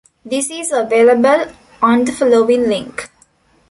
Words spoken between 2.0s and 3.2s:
the following link.